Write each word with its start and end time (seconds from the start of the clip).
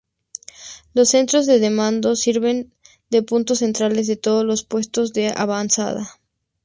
Los 0.95 1.09
centros 1.09 1.45
de 1.45 1.69
mando 1.69 2.15
sirven 2.15 2.73
de 3.11 3.21
puntos 3.21 3.59
centrales 3.59 4.07
de 4.07 4.15
todos 4.15 4.43
los 4.43 4.63
puestos 4.63 5.13
de 5.13 5.27
avanzada. 5.27 6.09